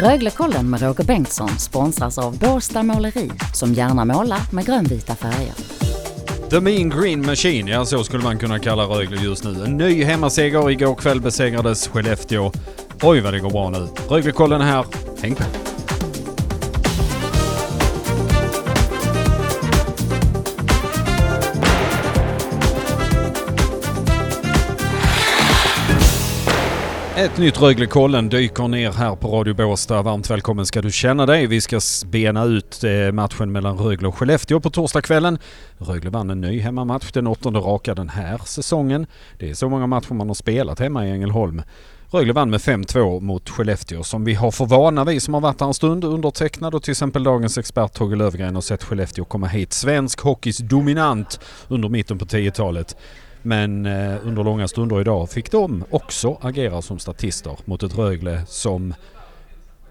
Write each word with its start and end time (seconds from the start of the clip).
Röglekollen 0.00 0.70
med 0.70 0.82
Roger 0.82 1.04
Bengtsson 1.04 1.48
sponsras 1.48 2.18
av 2.18 2.38
Båstad 2.38 2.82
Måleri 2.82 3.30
som 3.54 3.74
gärna 3.74 4.04
målar 4.04 4.40
med 4.52 4.66
grönvita 4.66 5.14
färger. 5.14 5.54
The 6.50 6.60
Mean 6.60 6.90
Green 6.90 7.26
Machine, 7.26 7.70
ja 7.70 7.84
så 7.84 8.04
skulle 8.04 8.22
man 8.22 8.38
kunna 8.38 8.58
kalla 8.58 8.82
Rögle 8.82 9.16
just 9.16 9.44
nu. 9.44 9.64
En 9.64 9.76
ny 9.76 10.04
hemmaseger. 10.04 10.70
Igår 10.70 10.94
kväll 10.94 11.20
besegrades 11.20 11.88
Skellefteå. 11.88 12.52
Oj 13.02 13.20
vad 13.20 13.32
det 13.32 13.40
går 13.40 13.50
bra 13.50 13.70
nu. 13.70 13.88
Röglekollen 14.08 14.60
är 14.60 14.64
här. 14.64 14.84
Häng 15.22 15.34
på! 15.34 15.65
Ett 27.16 27.38
nytt 27.38 27.60
Röglekollen 27.60 28.28
dyker 28.28 28.68
ner 28.68 28.92
här 28.92 29.16
på 29.16 29.28
Radio 29.28 29.54
Båstad. 29.54 30.02
Varmt 30.02 30.30
välkommen 30.30 30.66
ska 30.66 30.82
du 30.82 30.92
känna 30.92 31.26
dig. 31.26 31.46
Vi 31.46 31.60
ska 31.60 31.80
bena 32.06 32.44
ut 32.44 32.84
eh, 32.84 33.12
matchen 33.12 33.52
mellan 33.52 33.78
Rögle 33.78 34.08
och 34.08 34.18
Skellefteå 34.18 34.60
på 34.60 34.70
torsdagskvällen. 34.70 35.38
Rögle 35.78 36.10
vann 36.10 36.30
en 36.30 36.40
ny 36.40 36.60
hemmamatch, 36.60 37.12
den 37.12 37.26
åttonde 37.26 37.58
raka 37.58 37.94
den 37.94 38.08
här 38.08 38.38
säsongen. 38.44 39.06
Det 39.38 39.50
är 39.50 39.54
så 39.54 39.68
många 39.68 39.86
matcher 39.86 40.14
man 40.14 40.28
har 40.28 40.34
spelat 40.34 40.78
hemma 40.78 41.06
i 41.06 41.10
Ängelholm. 41.10 41.62
Rögle 42.10 42.32
vann 42.32 42.50
med 42.50 42.60
5-2 42.60 43.20
mot 43.20 43.50
Skellefteå 43.50 44.02
som 44.02 44.24
vi 44.24 44.34
har 44.34 44.50
för 44.50 44.66
vana 44.66 45.04
vi 45.04 45.20
som 45.20 45.34
har 45.34 45.40
varit 45.40 45.60
här 45.60 45.68
en 45.68 45.74
stund 45.74 46.04
undertecknad 46.04 46.74
och 46.74 46.82
till 46.82 46.92
exempel 46.92 47.24
dagens 47.24 47.58
expert 47.58 47.92
Togge 47.92 48.16
Lövgren 48.16 48.54
har 48.54 48.62
sett 48.62 48.84
Skellefteå 48.84 49.24
komma 49.24 49.46
hit. 49.46 49.72
Svensk 49.72 50.20
hockeys 50.20 50.58
dominant 50.58 51.40
under 51.68 51.88
mitten 51.88 52.18
på 52.18 52.24
10-talet. 52.24 52.96
Men 53.46 53.86
eh, 53.86 54.26
under 54.26 54.44
långa 54.44 54.68
stunder 54.68 55.00
idag 55.00 55.30
fick 55.30 55.50
de 55.50 55.84
också 55.90 56.38
agera 56.40 56.82
som 56.82 56.98
statister 56.98 57.58
mot 57.64 57.82
ett 57.82 57.98
Rögle 57.98 58.42
som 58.46 58.94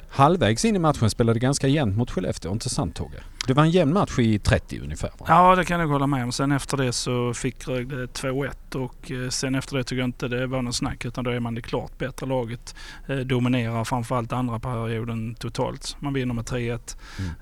halvvägs 0.09 0.66
in 0.66 0.75
i 0.75 0.80
matchen 0.80 1.09
spelade 1.09 1.39
ganska 1.39 1.67
jämnt 1.67 1.97
mot 1.97 2.11
Skellefteå. 2.11 2.52
Inte 2.52 2.69
sant 2.69 2.95
Togge? 2.95 3.23
Det 3.47 3.53
var 3.53 3.63
en 3.63 3.71
jämn 3.71 3.93
match 3.93 4.19
i 4.19 4.39
30 4.39 4.79
ungefär 4.79 5.11
va? 5.17 5.25
Ja 5.29 5.55
det 5.55 5.65
kan 5.65 5.79
jag 5.79 5.88
hålla 5.88 6.07
med 6.07 6.23
om. 6.23 6.31
Sen 6.31 6.51
efter 6.51 6.77
det 6.77 6.93
så 6.93 7.33
fick 7.33 7.67
Rögle 7.67 8.05
2-1 8.05 8.75
och 8.75 9.11
eh, 9.11 9.29
sen 9.29 9.55
efter 9.55 9.77
det 9.77 9.83
tycker 9.83 9.99
jag 9.99 10.07
inte 10.07 10.27
det 10.27 10.47
var 10.47 10.61
någon 10.61 10.73
snack 10.73 11.05
utan 11.05 11.23
då 11.23 11.31
är 11.31 11.39
man 11.39 11.55
det 11.55 11.61
klart 11.61 11.97
bättre 11.97 12.25
laget. 12.25 12.75
Eh, 13.07 13.17
dominerar 13.17 13.83
framförallt 13.83 14.33
andra 14.33 14.59
perioden 14.59 15.35
totalt. 15.35 15.95
Man 15.99 16.13
vinner 16.13 16.33
med 16.33 16.45
3-1 16.45 16.97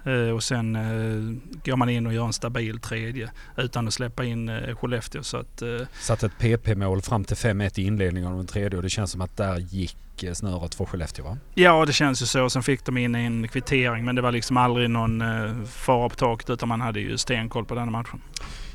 mm. 0.06 0.28
eh, 0.28 0.36
och 0.36 0.44
sen 0.44 0.74
går 1.66 1.76
man 1.76 1.90
in 1.90 2.08
och 2.08 2.14
gör 2.14 2.26
en 2.26 2.34
stabil 2.34 2.80
tredje 2.80 3.32
utan 3.58 3.88
att 3.88 3.94
släppa 3.94 4.24
in 4.24 4.52
Skellefteå. 4.76 5.24
Så 5.24 5.38
att, 5.38 5.64
Satt 6.02 6.24
ett 6.24 6.38
PP-mål 6.40 7.02
fram 7.02 7.24
till 7.24 7.38
5-1 7.38 7.80
i 7.80 7.84
inledningen 7.84 8.32
av 8.32 8.38
den 8.38 8.48
tredje 8.48 8.78
och 8.78 8.84
det 8.84 8.90
känns 8.90 9.12
som 9.12 9.22
att 9.22 9.38
där 9.38 9.58
gick 9.58 9.98
snöret 10.34 10.76
för 10.76 10.86
Skellefteå 10.86 11.26
va? 11.26 11.38
Ja 11.54 11.86
det 11.86 11.94
känns 11.94 12.22
ju 12.22 12.26
så. 12.26 12.50
Sen 12.50 12.64
fick 12.64 12.86
de 12.86 12.98
in 12.98 13.16
en 13.16 13.48
kvittering 13.48 14.06
men 14.06 14.16
det 14.16 14.22
var 14.22 14.32
liksom 14.32 14.58
aldrig 14.58 14.90
någon 14.90 15.22
eh, 15.22 15.64
fara 15.94 16.10
på 16.10 16.16
taket 16.16 16.50
utan 16.50 16.70
man 16.70 16.82
hade 16.82 17.00
ju 17.00 17.18
stenkoll 17.18 17.66
på 17.66 17.76
den 17.76 17.92
matchen. 17.92 18.22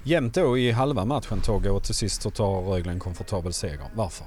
Jämnt 0.03 0.35
då 0.35 0.59
i 0.59 0.73
halva 0.73 1.05
matchen 1.05 1.41
Togge 1.41 1.71
och 1.71 1.85
till 1.85 1.95
sist 1.95 2.23
så 2.23 2.31
tar 2.31 2.63
Rögle 2.63 2.93
en 2.93 2.99
komfortabel 2.99 3.53
seger. 3.53 3.87
Varför? 3.95 4.27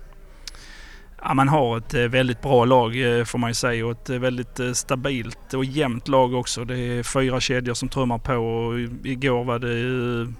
Ja, 1.21 1.33
man 1.33 1.47
har 1.47 1.77
ett 1.77 1.93
eh, 1.93 2.01
väldigt 2.01 2.41
bra 2.41 2.65
lag 2.65 3.19
eh, 3.19 3.25
får 3.25 3.39
man 3.39 3.49
ju 3.49 3.53
säga 3.53 3.85
och 3.85 3.91
ett 3.91 4.09
eh, 4.09 4.19
väldigt 4.19 4.59
stabilt 4.73 5.53
och 5.53 5.65
jämnt 5.65 6.07
lag 6.07 6.33
också. 6.33 6.65
Det 6.65 6.77
är 6.77 7.03
fyra 7.03 7.39
kedjor 7.39 7.73
som 7.73 7.89
trummar 7.89 8.17
på 8.17 8.33
och 8.33 8.79
igår 9.03 9.43
var 9.43 9.59
det 9.59 10.33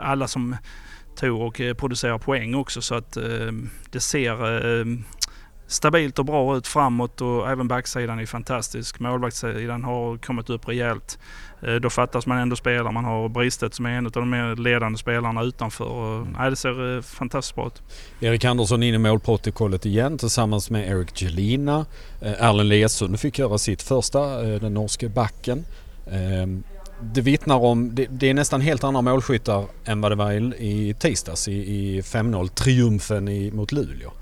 alla 0.00 0.28
som 0.28 0.56
tog 1.16 1.40
och 1.40 1.60
producerar 1.76 2.18
poäng 2.18 2.54
också 2.54 2.82
så 2.82 2.94
att 2.94 3.12
det 3.90 4.00
ser 4.00 4.36
stabilt 5.66 6.18
och 6.18 6.24
bra 6.24 6.56
ut 6.56 6.66
framåt 6.66 7.20
och 7.20 7.50
även 7.50 7.68
backsidan 7.68 8.18
är 8.18 8.26
fantastisk. 8.26 9.00
Målvaktssidan 9.00 9.84
har 9.84 10.16
kommit 10.16 10.50
upp 10.50 10.68
rejält. 10.68 11.18
Eh, 11.62 11.74
då 11.74 11.90
fattas 11.90 12.26
man 12.26 12.38
ändå 12.38 12.56
spelare. 12.56 12.92
Man 12.92 13.04
har 13.04 13.28
Bristet 13.28 13.74
som 13.74 13.86
är 13.86 13.90
en 13.90 14.06
av 14.06 14.12
de 14.12 14.30
mer 14.30 14.56
ledande 14.56 14.98
spelarna 14.98 15.42
utanför. 15.42 16.16
Mm. 16.16 16.36
Nej, 16.38 16.50
det 16.50 16.56
ser 16.56 16.96
eh, 16.96 17.02
fantastiskt 17.02 17.54
bra 17.54 17.66
ut. 17.66 17.82
Erik 18.20 18.44
Andersson 18.44 18.82
in 18.82 18.94
i 18.94 18.98
målprotokollet 18.98 19.86
igen 19.86 20.18
tillsammans 20.18 20.70
med 20.70 20.88
Erik 20.88 21.22
Gelina. 21.22 21.86
Eh, 22.20 22.48
Erlen 22.48 22.68
Lesund 22.68 23.20
fick 23.20 23.38
göra 23.38 23.58
sitt 23.58 23.82
första, 23.82 24.42
den 24.42 24.74
norske 24.74 25.08
backen. 25.08 25.64
Ehm, 26.10 26.62
det 27.00 27.20
vittnar 27.20 27.56
om, 27.56 27.94
det, 27.94 28.06
det, 28.10 28.30
är 28.30 28.34
nästan 28.34 28.60
helt 28.60 28.84
andra 28.84 29.02
målskyttar 29.02 29.64
än 29.84 30.00
vad 30.00 30.12
det 30.12 30.16
var 30.16 30.32
i, 30.32 30.36
i 30.58 30.94
tisdags 30.98 31.48
i, 31.48 31.52
i 31.52 32.00
5-0 32.00 32.48
triumfen 32.48 33.56
mot 33.56 33.72
Luleå 33.72 34.12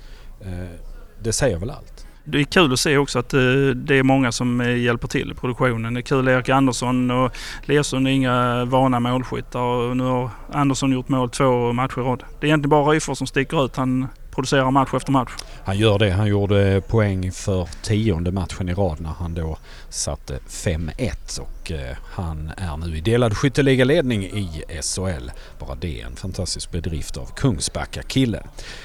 det 1.23 1.33
säger 1.33 1.59
väl 1.59 1.71
allt. 1.71 2.07
Det 2.25 2.41
är 2.41 2.45
kul 2.45 2.73
att 2.73 2.81
se 2.81 2.97
också 2.99 3.19
att 3.19 3.35
eh, 3.35 3.41
det 3.75 3.99
är 3.99 4.03
många 4.03 4.33
som 4.33 4.61
eh, 4.61 4.77
hjälper 4.77 5.09
till 5.09 5.31
i 5.31 5.35
produktionen. 5.35 5.95
Det 5.95 6.01
är 6.01 6.03
kul 6.03 6.29
Erik 6.29 6.49
Andersson 6.49 7.11
och 7.11 7.37
Lersson 7.63 8.07
är 8.07 8.11
inga 8.11 8.65
vana 8.65 9.01
målskyttar 9.01 9.61
och 9.61 9.97
nu 9.97 10.05
har 10.05 10.31
Andersson 10.53 10.93
gjort 10.93 11.09
mål 11.09 11.31
två 11.31 11.73
matcher 11.73 12.01
i 12.01 12.03
rad. 12.03 12.25
Det 12.41 12.47
är 12.47 12.49
egentligen 12.49 12.71
bara 12.71 12.93
Ryfors 12.93 13.19
som 13.19 13.27
sticker 13.27 13.65
ut. 13.65 13.77
Han 13.77 14.07
producerar 14.31 14.71
match 14.71 14.95
efter 14.95 15.13
match. 15.13 15.31
Han 15.65 15.79
gör 15.79 15.99
det. 15.99 16.11
Han 16.11 16.27
gjorde 16.27 16.83
poäng 16.89 17.33
för 17.33 17.69
tionde 17.83 18.33
matchen 18.33 18.69
i 18.69 18.75
rad 18.75 19.01
när 19.01 19.11
han 19.11 19.35
då 19.35 19.59
satte 19.89 20.39
5-1 20.49 21.41
och 21.41 21.73
eh, 21.73 21.97
han 22.05 22.53
är 22.57 22.77
nu 22.77 22.97
i 22.97 23.01
delad 23.01 23.37
skytteligaledning 23.37 24.25
i 24.25 24.65
SHL. 24.83 25.31
Bara 25.59 25.75
det 25.75 26.01
är 26.01 26.07
en 26.07 26.17
fantastisk 26.17 26.71
bedrift 26.71 27.17
av 27.17 27.27
Kungsbacka-killen. 27.37 28.43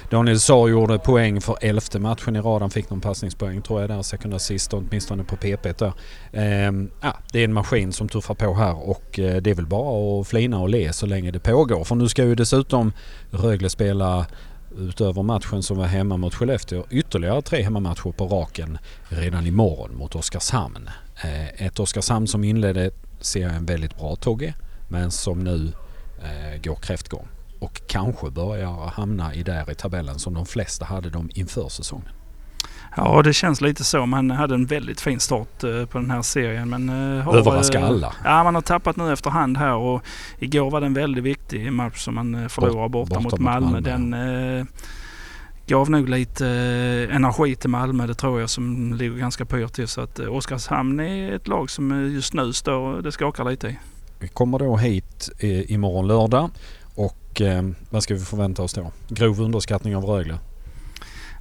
Daniel 0.09 0.39
Saar 0.39 0.67
gjorde 0.67 1.00
poäng 1.00 1.41
för 1.41 1.57
elfte 1.61 2.00
matchen 2.00 2.35
i 2.35 2.39
rad. 2.39 2.61
Han 2.61 2.72
fick 2.72 2.89
någon 2.89 3.01
passningspoäng 3.01 3.61
tror 3.61 3.81
jag 3.81 3.89
där, 3.89 4.01
second 4.01 4.34
assist 4.34 4.73
åtminstone 4.73 5.23
på 5.23 5.35
PP 5.35 5.73
där. 5.78 5.94
Ehm, 6.34 6.89
ja, 7.01 7.17
det 7.31 7.39
är 7.39 7.44
en 7.44 7.53
maskin 7.53 7.94
som 7.94 8.09
tuffar 8.09 8.35
på 8.35 8.53
här 8.53 8.89
och 8.89 9.19
eh, 9.19 9.41
det 9.41 9.50
är 9.50 9.55
väl 9.55 9.66
bara 9.66 10.22
att 10.22 10.28
flina 10.28 10.59
och 10.59 10.69
le 10.69 10.94
så 10.94 11.05
länge 11.05 11.31
det 11.31 11.39
pågår. 11.39 11.84
För 11.84 11.95
nu 11.95 12.09
ska 12.09 12.23
ju 12.23 12.35
dessutom 12.35 12.91
Rögle 13.31 13.69
spela 13.69 14.25
utöver 14.77 15.23
matchen 15.23 15.63
som 15.63 15.77
var 15.77 15.85
hemma 15.85 16.17
mot 16.17 16.33
Skellefteå 16.33 16.83
ytterligare 16.89 17.41
tre 17.41 17.61
hemmamatcher 17.61 18.11
på 18.11 18.27
raken 18.27 18.77
redan 19.09 19.47
imorgon 19.47 19.95
mot 19.95 20.15
Oskarshamn. 20.15 20.89
Eh, 21.23 21.65
ett 21.65 21.79
Oskarshamn 21.79 22.27
som 22.27 22.43
inledde 22.43 22.91
serien 23.21 23.65
väldigt 23.65 23.97
bra 23.97 24.15
Togge 24.15 24.53
men 24.89 25.11
som 25.11 25.43
nu 25.43 25.71
eh, 26.23 26.61
går 26.61 26.75
kräftgång 26.75 27.27
och 27.59 27.81
kanske 27.87 28.29
börjar 28.29 28.87
hamna 28.87 29.33
i 29.33 29.43
där 29.43 29.71
i 29.71 29.75
tabellen 29.75 30.19
som 30.19 30.33
de 30.33 30.45
flesta 30.45 30.85
hade 30.85 31.09
dem 31.09 31.29
inför 31.33 31.69
säsongen. 31.69 32.09
Ja, 32.97 33.22
det 33.22 33.33
känns 33.33 33.61
lite 33.61 33.83
så. 33.83 34.06
Man 34.06 34.31
hade 34.31 34.56
en 34.56 34.66
väldigt 34.66 35.01
fin 35.01 35.19
start 35.19 35.63
uh, 35.63 35.85
på 35.85 35.97
den 35.97 36.11
här 36.11 36.22
serien. 36.22 36.69
Men, 36.69 36.89
uh, 36.89 37.35
Överraska 37.35 37.79
uh, 37.79 37.85
alla. 37.85 38.13
Ja, 38.23 38.44
man 38.44 38.56
har 38.56 38.61
tappat 38.61 38.95
nu 38.95 39.13
efterhand 39.13 39.57
här 39.57 39.75
och 39.75 40.01
igår 40.39 40.72
var 40.72 40.81
det 40.81 40.85
en 40.85 40.94
väldigt 40.94 41.23
viktig 41.23 41.73
match 41.73 42.03
som 42.03 42.16
man 42.16 42.50
förlorade 42.50 42.89
borta, 42.89 43.09
borta 43.09 43.19
mot 43.19 43.39
Malmö. 43.39 43.72
Malmö. 43.72 43.79
Den 43.79 44.67
gav 45.67 45.89
nog 45.89 46.09
lite 46.09 46.47
energi 47.11 47.55
till 47.55 47.69
Malmö, 47.69 48.07
det 48.07 48.13
tror 48.13 48.39
jag, 48.39 48.50
som 48.50 48.94
ligger 48.94 49.17
ganska 49.17 49.45
pyrt 49.45 49.73
till. 49.73 49.88
Så 49.88 50.01
att 50.01 50.19
Oskarshamn 50.19 51.00
är 51.00 51.35
ett 51.35 51.47
lag 51.47 51.69
som 51.69 52.11
just 52.13 52.34
nu 52.34 52.53
står, 52.53 53.01
det 53.01 53.11
skakar 53.11 53.45
lite 53.45 53.67
i. 53.67 53.78
Vi 54.19 54.28
kommer 54.28 54.59
då 54.59 54.78
hit 54.78 55.29
imorgon 55.67 56.07
lördag 56.07 56.50
och 56.95 57.41
vad 57.89 58.03
ska 58.03 58.13
vi 58.13 58.19
förvänta 58.19 58.63
oss 58.63 58.73
då? 58.73 58.91
Grov 59.07 59.41
underskattning 59.41 59.95
av 59.95 60.05
Rögle? 60.05 60.39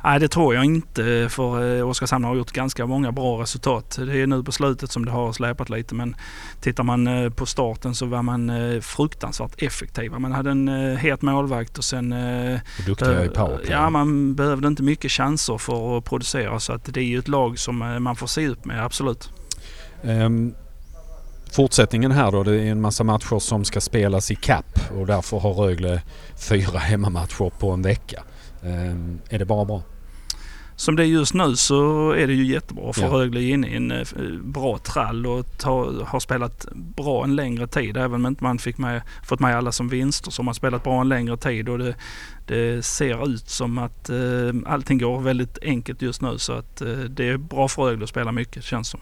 Nej 0.04 0.20
det 0.20 0.28
tror 0.28 0.54
jag 0.54 0.64
inte 0.64 1.28
för 1.30 1.78
eh, 1.78 1.88
Oskarshamn 1.88 2.24
har 2.24 2.36
gjort 2.36 2.52
ganska 2.52 2.86
många 2.86 3.12
bra 3.12 3.42
resultat. 3.42 3.98
Det 4.06 4.18
är 4.18 4.26
nu 4.26 4.42
på 4.42 4.52
slutet 4.52 4.90
som 4.90 5.04
det 5.04 5.10
har 5.10 5.32
släpat 5.32 5.70
lite 5.70 5.94
men 5.94 6.16
tittar 6.60 6.84
man 6.84 7.06
eh, 7.06 7.30
på 7.30 7.46
starten 7.46 7.94
så 7.94 8.06
var 8.06 8.22
man 8.22 8.50
eh, 8.50 8.80
fruktansvärt 8.80 9.62
effektiva. 9.62 10.18
Man 10.18 10.32
hade 10.32 10.50
en 10.50 10.96
het 10.96 11.22
målvakt 11.22 11.78
och 11.78 11.84
sen... 11.84 12.14
Duktiga 12.86 13.24
i 13.24 13.28
powerplay. 13.28 13.70
Ja 13.70 13.90
man 13.90 14.34
behövde 14.34 14.68
inte 14.68 14.82
mycket 14.82 15.10
chanser 15.10 15.58
för 15.58 15.98
att 15.98 16.04
producera 16.04 16.60
så 16.60 16.72
att 16.72 16.84
det 16.84 17.00
är 17.00 17.04
ju 17.04 17.18
ett 17.18 17.28
lag 17.28 17.58
som 17.58 17.78
man 18.00 18.16
får 18.16 18.26
se 18.26 18.48
upp 18.48 18.64
med 18.64 18.84
absolut. 18.84 19.30
Um, 20.02 20.54
fortsättningen 21.52 22.10
här 22.10 22.32
då, 22.32 22.42
det 22.42 22.54
är 22.54 22.70
en 22.70 22.80
massa 22.80 23.04
matcher 23.04 23.38
som 23.38 23.64
ska 23.64 23.80
spelas 23.80 24.30
i 24.30 24.34
kapp 24.34 24.80
och 24.98 25.06
därför 25.06 25.38
har 25.38 25.52
Rögle 25.52 26.02
fyra 26.48 26.78
hemmamatcher 26.78 27.52
på 27.58 27.70
en 27.70 27.82
vecka. 27.82 28.22
Um, 28.62 29.20
är 29.28 29.38
det 29.38 29.44
bara 29.44 29.64
bra? 29.64 29.82
Som 30.76 30.96
det 30.96 31.02
är 31.02 31.06
just 31.06 31.34
nu 31.34 31.56
så 31.56 32.10
är 32.10 32.26
det 32.26 32.32
ju 32.32 32.46
jättebra 32.46 32.92
för 32.92 33.02
ja. 33.02 33.08
Rögle 33.08 33.42
inne 33.42 33.66
i 33.66 33.76
en 33.76 33.90
eh, 33.90 34.06
bra 34.42 34.78
trall 34.78 35.26
och 35.26 35.58
ta, 35.58 35.92
har 36.04 36.20
spelat 36.20 36.66
bra 36.72 37.24
en 37.24 37.36
längre 37.36 37.66
tid. 37.66 37.96
Även 37.96 38.26
om 38.26 38.36
man 38.40 38.58
fick 38.58 38.78
med, 38.78 39.02
fått 39.24 39.40
med 39.40 39.56
alla 39.56 39.72
som 39.72 39.88
vinster 39.88 40.30
så 40.30 40.42
har 40.42 40.44
man 40.44 40.54
spelat 40.54 40.84
bra 40.84 41.00
en 41.00 41.08
längre 41.08 41.36
tid 41.36 41.68
och 41.68 41.78
det, 41.78 41.94
det 42.46 42.84
ser 42.84 43.28
ut 43.28 43.48
som 43.48 43.78
att 43.78 44.10
eh, 44.10 44.16
allting 44.66 44.98
går 44.98 45.20
väldigt 45.20 45.58
enkelt 45.62 46.02
just 46.02 46.22
nu 46.22 46.38
så 46.38 46.52
att 46.52 46.80
eh, 46.80 46.88
det 46.88 47.28
är 47.28 47.36
bra 47.36 47.68
för 47.68 47.82
Rögle 47.82 48.04
att 48.04 48.10
spela 48.10 48.32
mycket 48.32 48.64
känns 48.64 48.88
som. 48.88 49.00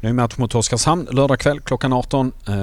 Ny 0.00 0.12
match 0.12 0.36
mot 0.36 0.54
Oskarshamn 0.54 1.08
lördag 1.10 1.38
kväll 1.38 1.60
klockan 1.60 1.92
18. 1.92 2.32
Eh, 2.48 2.54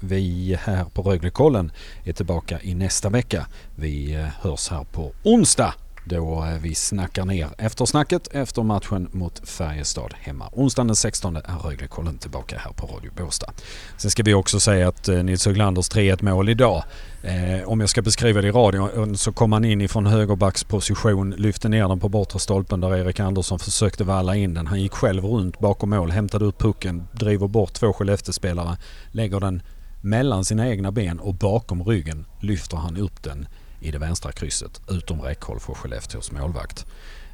vi 0.00 0.58
här 0.62 0.84
på 0.84 1.02
Röglekollen 1.02 1.72
är 2.04 2.12
tillbaka 2.12 2.58
i 2.62 2.74
nästa 2.74 3.08
vecka. 3.08 3.46
Vi 3.76 4.14
eh, 4.14 4.26
hörs 4.40 4.68
här 4.68 4.84
på 4.84 5.12
onsdag 5.22 5.74
då 6.04 6.44
eh, 6.44 6.58
vi 6.60 6.74
snackar 6.74 7.24
ner 7.24 7.48
eftersnacket 7.58 8.28
efter 8.28 8.62
matchen 8.62 9.08
mot 9.12 9.48
Färjestad 9.48 10.14
hemma. 10.14 10.48
Onsdagen 10.52 10.86
den 10.86 10.96
16 10.96 11.36
är 11.36 11.42
Röglekollen 11.64 12.18
tillbaka 12.18 12.58
här 12.58 12.72
på 12.72 12.86
Radio 12.86 13.10
Båstad. 13.16 13.52
Sen 13.96 14.10
ska 14.10 14.22
vi 14.22 14.34
också 14.34 14.60
säga 14.60 14.88
att 14.88 15.08
eh, 15.08 15.22
Nils 15.22 15.46
Höglanders 15.46 15.90
3-1 15.90 16.24
mål 16.24 16.48
idag 16.48 16.84
Eh, 17.22 17.68
om 17.68 17.80
jag 17.80 17.88
ska 17.88 18.02
beskriva 18.02 18.42
det 18.42 18.48
i 18.48 18.50
radion 18.50 18.90
eh, 18.96 19.14
så 19.14 19.32
kom 19.32 19.52
han 19.52 19.64
in 19.64 19.80
ifrån 19.80 20.06
högerbacksposition, 20.06 21.30
lyfte 21.30 21.68
ner 21.68 21.88
den 21.88 22.00
på 22.00 22.08
bortre 22.08 22.38
stolpen 22.38 22.80
där 22.80 22.96
Erik 22.96 23.20
Andersson 23.20 23.58
försökte 23.58 24.04
valla 24.04 24.36
in 24.36 24.54
den. 24.54 24.66
Han 24.66 24.82
gick 24.82 24.92
själv 24.92 25.24
runt 25.24 25.58
bakom 25.58 25.90
mål, 25.90 26.10
hämtade 26.10 26.44
upp 26.44 26.58
pucken, 26.58 27.08
driver 27.12 27.48
bort 27.48 27.72
två 27.72 27.92
Skellefteåspelare, 27.92 28.76
lägger 29.10 29.40
den 29.40 29.62
mellan 30.00 30.44
sina 30.44 30.68
egna 30.68 30.92
ben 30.92 31.20
och 31.20 31.34
bakom 31.34 31.84
ryggen 31.84 32.26
lyfter 32.40 32.76
han 32.76 32.96
upp 32.96 33.22
den 33.22 33.48
i 33.80 33.90
det 33.90 33.98
vänstra 33.98 34.32
krysset 34.32 34.80
utom 34.90 35.20
räckhåll 35.20 35.60
för 35.60 35.74
Skellefteås 35.74 36.32
målvakt. 36.32 36.86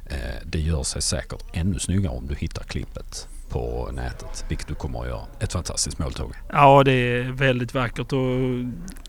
Eh, 0.05 0.17
det 0.45 0.59
gör 0.59 0.83
sig 0.83 1.01
säkert 1.01 1.43
ännu 1.53 1.79
snyggare 1.79 2.13
om 2.13 2.27
du 2.27 2.35
hittar 2.35 2.63
klippet 2.63 3.27
på 3.49 3.89
nätet, 3.93 4.45
vilket 4.49 4.67
du 4.67 4.75
kommer 4.75 5.01
att 5.01 5.07
göra. 5.07 5.21
Ett 5.39 5.53
fantastiskt 5.53 5.99
måltåg. 5.99 6.33
Ja, 6.51 6.83
det 6.83 6.91
är 6.91 7.31
väldigt 7.31 7.73
vackert 7.73 8.13
och 8.13 8.39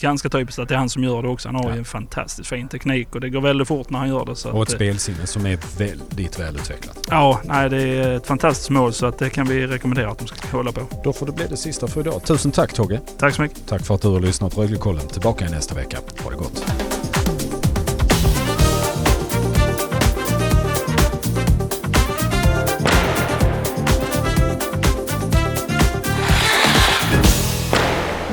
ganska 0.01 0.29
typiskt 0.29 0.59
att 0.59 0.69
det 0.69 0.75
är 0.75 0.79
han 0.79 0.89
som 0.89 1.05
gör 1.05 1.23
det 1.23 1.29
också. 1.29 1.49
Han 1.49 1.57
har 1.57 1.65
ja. 1.65 1.73
ju 1.73 1.79
en 1.79 1.85
fantastiskt 1.85 2.49
fin 2.49 2.69
teknik 2.69 3.15
och 3.15 3.21
det 3.21 3.31
går 3.31 3.41
väldigt 3.41 3.69
fort 3.69 3.91
när 3.91 3.99
han 3.99 4.09
gör 4.09 4.25
det. 4.25 4.37
Så 4.37 4.51
och 4.51 4.63
ett 4.63 4.69
att, 4.69 4.75
spelsinne 4.75 5.27
som 5.27 5.47
är 5.47 5.79
väldigt 5.79 6.39
välutvecklat. 6.39 7.07
Ja, 7.11 7.41
nej, 7.45 7.71
det 7.71 7.83
är 7.83 8.17
ett 8.17 8.27
fantastiskt 8.27 8.71
mål 8.71 8.93
så 8.93 9.07
att 9.07 9.19
det 9.19 9.31
kan 9.31 9.47
vi 9.47 9.67
rekommendera 9.67 10.11
att 10.11 10.19
de 10.19 10.27
ska 10.27 10.37
kolla 10.51 10.73
på. 10.73 10.81
Då 11.05 11.13
får 11.13 11.27
det 11.27 11.33
bli 11.33 11.47
det 11.47 11.57
sista 11.57 11.87
för 11.87 12.01
idag. 12.01 12.25
Tusen 12.25 12.53
tack 12.53 12.73
Togge! 12.73 13.01
Tack 13.19 13.35
så 13.35 13.43
mycket! 13.43 13.67
Tack 13.67 13.83
för 13.83 13.95
att 13.95 14.03
du 14.03 14.09
har 14.09 14.21
lyssnat 14.21 14.55
på 14.55 14.63
Röglekollen. 14.63 15.07
Tillbaka 15.07 15.49
nästa 15.49 15.75
vecka. 15.75 15.99
Ha 16.25 16.31
det 16.31 16.37
gott! 16.37 17.06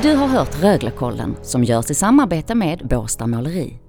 Du 0.04 0.16
har 0.16 0.26
hört 0.26 0.62
Röglekollen 0.62 1.36
som 1.42 1.64
görs 1.64 1.90
i 1.90 1.94
samarbete 1.94 2.54
med 2.54 2.88
Båstad 2.88 3.26
Måleri. 3.26 3.80